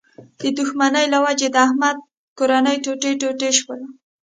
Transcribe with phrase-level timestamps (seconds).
[0.39, 1.97] د دوښمنۍ له و جې د احمد
[2.37, 3.87] کورنۍ ټوټه ټوټه شوله.